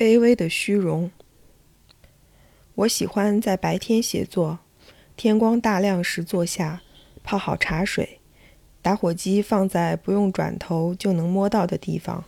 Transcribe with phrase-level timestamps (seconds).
[0.00, 1.10] 卑微的虚荣。
[2.74, 4.60] 我喜欢在白天写作，
[5.14, 6.80] 天光大亮时坐下，
[7.22, 8.18] 泡好茶水，
[8.80, 12.24] 打火机放在不用转头就能摸到的地方。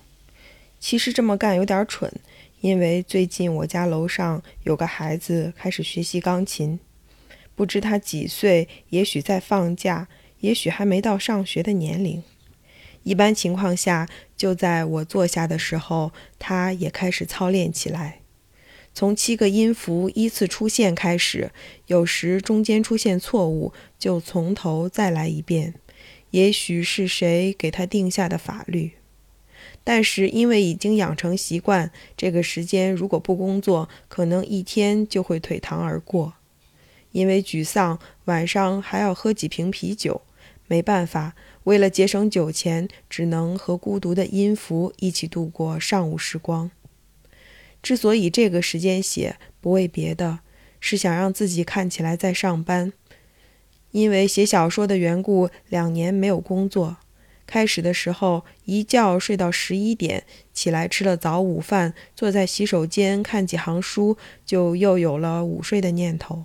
[0.79, 2.13] 其实这么干有点蠢，
[2.61, 6.79] 因为最近我家楼上有个孩子开始学习钢琴，
[7.55, 10.09] 不知他几岁，也许在放假，
[10.41, 12.23] 也许还没到上学的年龄。
[13.03, 18.21] 一般情况下，就在我坐下的时候，他也开始操练起来。
[18.95, 21.51] 从七个音符依次出现开始，
[21.87, 25.75] 有时中间出现错误，就从头再来一遍。
[26.31, 28.93] 也许是谁给他定下的法律，
[29.85, 36.35] 但是因为已经养成习惯，这个时间如果不工作，可能一天就会腿堂而过。
[37.11, 40.23] 因为沮丧，晚上还要喝几瓶啤酒，
[40.67, 41.35] 没办法。
[41.65, 46.71] 为了节省酒钱，只能和孤独的音符一起度过上午时光。
[47.83, 50.41] 之所以这个时间写，不为别的，
[50.81, 52.93] 是想让自己看起来在上班。
[53.91, 56.99] 因为写小说的缘故，两年没有工作。
[57.45, 64.17] 开始的时候，一觉睡到十一点，起来吃了早午饭，坐在洗手间看几行书，
[64.47, 66.45] 就又有了午睡的念头。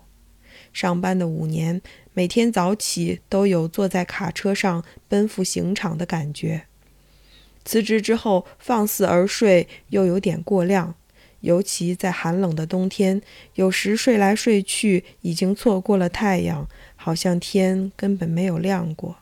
[0.77, 1.81] 上班的五年。
[2.13, 6.67] 每天早起都有坐在卡车上奔赴刑场的感觉。
[7.65, 10.93] 辞职之后放肆而睡又有点过量，
[11.39, 13.19] 尤其在寒冷的冬天，
[13.55, 19.17] 有时睡来睡去已经错过了太阳，好像天根本没有亮过。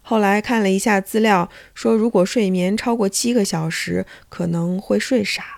[0.00, 5.53] 后来看了一下资料，说如果睡眠超过七个小时，可能会睡傻，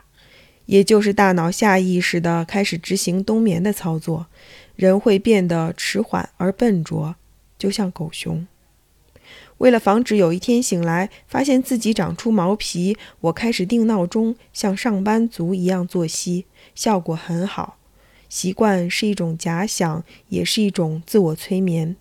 [0.66, 4.26] 也就是大脑下意识地开始执行冬眠的操作。
[4.76, 7.16] 人会变得迟缓而笨拙，
[7.58, 8.46] 就像狗熊。
[9.58, 16.44] 为了防止有一天醒来发现自己长出毛皮，我开始定闹钟，像上班族一样作息，
[16.74, 17.78] 效果很好。
[18.28, 21.96] 习惯是一种假想，也是一种自我催眠，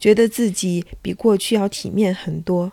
[0.00, 2.72] 觉得自己比过去要体面很多。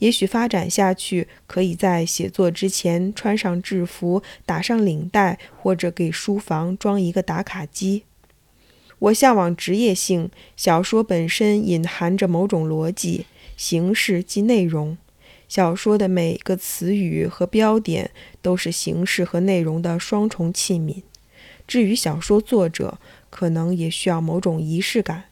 [0.00, 8.02] 也许发展下去，可以在写作之前穿上制服，打上领带，或者给书房装一个打卡机。
[8.98, 13.24] 我向往职业性小说本身隐含着某种逻辑
[13.56, 14.98] 形式及内容，
[15.48, 18.10] 小说的每个词语和标点
[18.42, 21.02] 都是形式和内容的双重器皿。
[21.66, 22.98] 至于小说作者，
[23.30, 25.24] 可能也需要某种仪式感。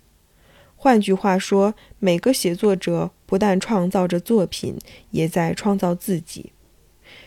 [0.81, 4.79] 换句话说，每个写作者不但创造着作品，
[5.11, 6.53] 也在创造自己。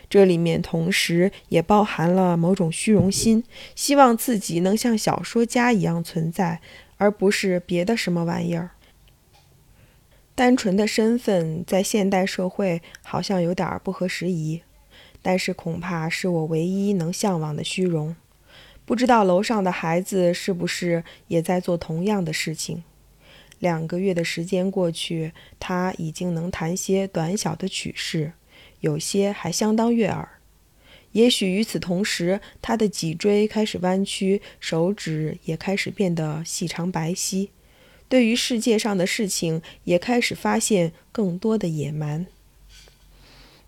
[0.08, 6.62] 这里面同时也包含了某种虚荣心，希望自己能像小说家一样存在，
[6.96, 8.70] 而不是别的什么玩意儿。
[10.34, 14.62] 单纯的身份在现代社会好像有点不合时宜，
[15.20, 18.16] 但是恐怕是我唯一能向往的虚荣。
[18.86, 22.82] 不知道楼上的孩子是不是也在做同样的事情？
[23.62, 28.32] 两个月的时间过去，他已经能弹些短小的曲式。
[28.80, 30.28] 有些还相当悦耳，
[31.12, 37.50] 也许与此同时，他的脊椎开始弯曲，手指也开始变得细长白皙，
[38.08, 42.26] 对于世界上的事情也开始发现更多的野蛮。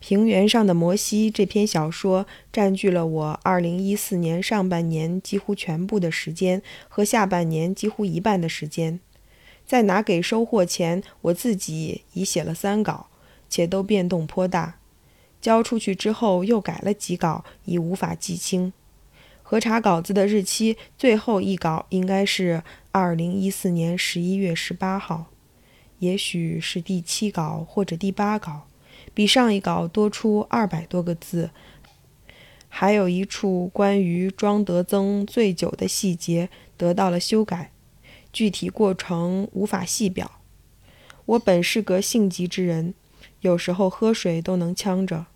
[0.01, 8.99] 平原上的摩西这篇小说占据了我2014年上半年几乎全部的时间和下半年几乎一半的时间，
[9.67, 13.09] 在拿给收货前，我自己已写了三稿，
[13.49, 14.77] 且都变动颇大。
[15.41, 18.73] 交出去之后，又改了几稿，已无法记清。
[19.43, 25.27] 核查稿子的日期，最后一稿应该是二零一四年十一月十八号，
[25.99, 28.67] 也许是第七稿或者第八稿，
[29.13, 31.51] 比上一稿多出二百多个字。
[32.71, 36.49] 还有一处关于庄德增醉酒的细节
[36.79, 37.71] 得到了修改，
[38.35, 40.41] 具体过程无法细表。
[41.25, 42.93] 我本是个性急之人，
[43.41, 45.27] 有时候喝水都能呛着。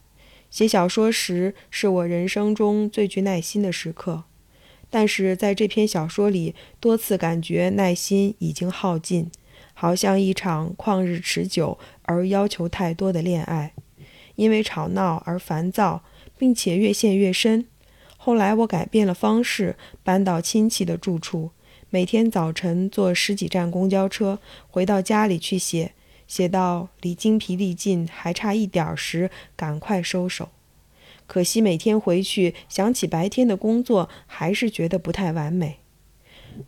[0.50, 4.24] 写小说时是我人生中最具耐心的时刻，
[4.90, 9.30] 但是在这篇小说里，多次感觉耐心已经耗尽，
[9.74, 13.74] 好像一场旷日持久而要求太多的恋爱，
[14.34, 16.02] 因为吵闹而烦躁，
[16.36, 17.66] 并且越陷越深。
[18.16, 21.50] 后来我改变了方式，搬到亲戚的住处，
[21.90, 24.38] 每天早晨坐十几站公交车
[24.68, 25.92] 回到家里去写。
[26.26, 30.50] 写到离精疲力尽还差一点时，赶快收手。
[31.26, 35.78] 可惜每天回去想起白天的工作，还是觉得不太完美。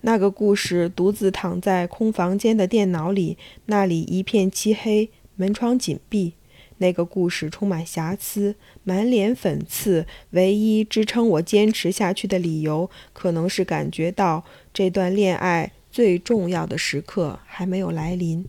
[0.01, 3.37] 那个故事独自躺在空房间的电脑里，
[3.67, 6.33] 那里一片漆黑，门窗紧闭。
[6.81, 10.07] 那个故事充满瑕疵，满脸粉刺。
[10.31, 14.45] 唯一支撑我坚持下去的理由，可能是感觉到
[14.75, 18.47] 这段恋爱最重要的时刻还没有来临，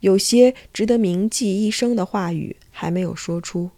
[0.00, 3.70] 有些值得铭记一生的话语还没有说出。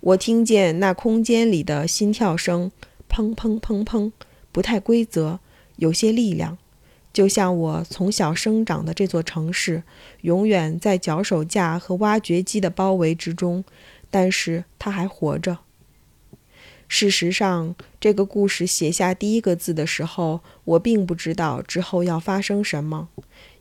[0.00, 2.70] 我听见那空间里的心跳声，
[3.08, 4.12] 砰砰砰砰，
[4.52, 5.40] 不太规则，
[5.76, 6.56] 有些力量。
[7.12, 9.82] 就像我从小生长的这座城市，
[10.20, 13.64] 永远在脚手架和挖掘机的包围之中，
[14.10, 15.58] 但是它还活着。
[16.86, 23.08] 事实上，这个故事写下第一个字的时候，我并不知道之后要发生什么。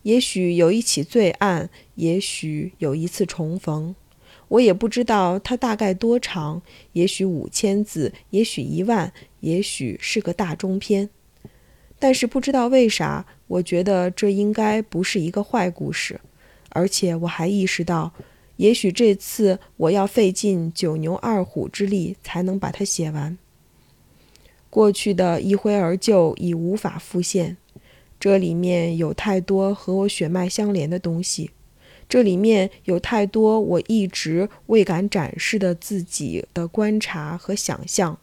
[0.04, 3.96] 也许有一起罪案，也许有一次重逢，
[4.48, 6.62] 我也不知道它大概多长，
[6.94, 11.10] 也许五千字，也许一万，也许是个大中篇。
[12.00, 13.26] 但是不知道为啥。
[13.48, 16.22] 我觉得这应该不是一个坏故事，
[16.70, 18.14] 而且我还意识到，
[18.58, 23.36] 也许这次我要费尽九牛二虎之力才能把它写完。
[24.70, 27.58] 过去的一挥而就已无法复现，
[28.20, 31.50] 这里面有太多和我血脉相连的东西，
[32.08, 38.20] 这里面有太多我一直未敢展示的自己的观察和想象。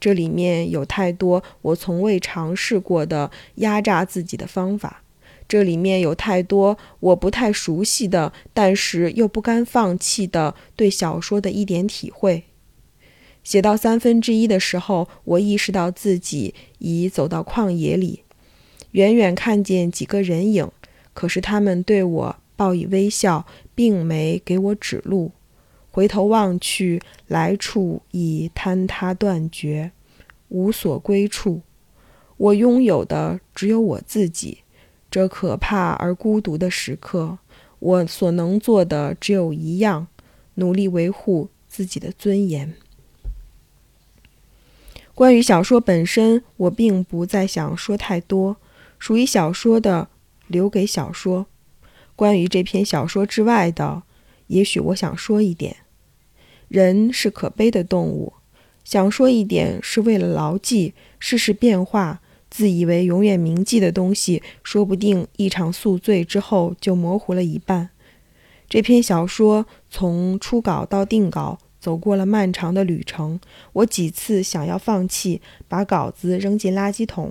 [0.00, 5.02] 这里面有太多我从未尝试过的压榨自己的方法，
[5.48, 12.44] 这里面有太多我不太熟悉的，但是又不甘放弃的对小说的一点体会。
[13.44, 18.22] 写到三分之一的时候，我意识到自己已走到旷野里，
[18.92, 20.70] 远远看见几个人影，
[21.12, 23.44] 可是他们对我报以微笑，
[23.74, 25.32] 并没给我指路。
[25.92, 29.92] 回头望去，来处已坍塌断绝，
[30.48, 31.60] 无所归处。
[32.38, 34.58] 我拥有的只有我自己。
[35.10, 37.38] 这可怕而孤独的时刻，
[37.78, 40.06] 我所能做的只有一样：
[40.54, 42.72] 努力维护自己的尊严。
[45.14, 48.56] 关于小说本身，我并不再想说太多。
[48.98, 50.08] 属于小说的，
[50.46, 51.44] 留给小说；
[52.16, 54.04] 关于这篇小说之外的，
[54.46, 55.76] 也许我想说一点。
[56.72, 58.32] 人是可悲的动物，
[58.82, 67.90] 想说一点是为了牢记世事变化，自以为永远铭记的东西，说不定一场宿醉之后就模糊了一半。
[68.70, 73.38] 这篇小说从初稿到定稿，走过了漫长的旅程。
[73.74, 77.30] 我几次想要放弃，把稿子扔进垃圾桶，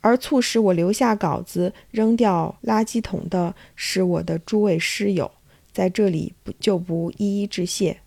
[0.00, 5.30] 而促使我留下稿子扔掉垃圾桶的是我的诸位师友，
[5.70, 7.98] 在这里不就不一一致谢。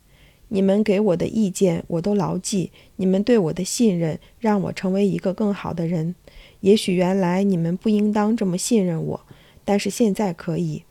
[0.56, 6.16] 你们给我的意见我都牢记，你们对我的信任让我成为一个更好的人。
[6.62, 9.22] 也许原来你们不应当这么信任我，
[9.66, 10.84] 但是现在可以。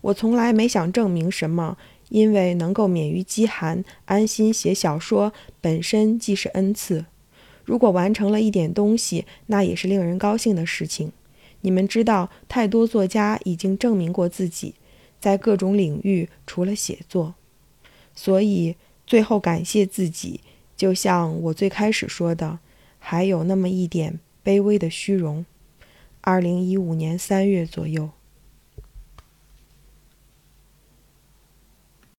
[0.00, 1.76] 我从来没想证明什么，
[2.08, 7.04] 因为能够免于饥寒、安心写小说本身即是恩赐。
[7.66, 11.12] 如果完成了一点东西，那也是令人高兴的事情。
[11.60, 14.76] 你们知道，太多作家已经证明过自己，
[15.20, 17.34] 在各种领域，除了写作。
[18.20, 18.74] 所以，
[19.06, 20.40] 最后感谢自己，
[20.76, 22.58] 就像我最开始说的，
[22.98, 25.46] 还有那么一点卑微的虚荣。
[26.22, 28.10] 二零一五年三月左右。